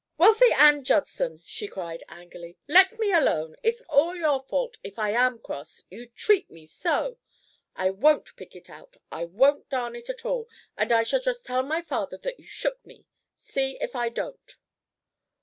[0.17, 2.57] "Wealthy Ann Judson!" she cried, angrily.
[2.67, 3.55] "Let me alone.
[3.61, 7.19] It's all your fault if I am cross, you treat me so.
[7.75, 8.97] I won't pick it out.
[9.11, 10.49] I won't darn it at all.
[10.75, 14.55] And I shall just tell my father that you shook me; see if I don't."